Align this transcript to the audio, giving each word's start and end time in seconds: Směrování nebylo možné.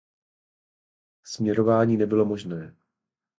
Směrování 1.23 1.97
nebylo 1.97 2.25
možné. 2.25 2.75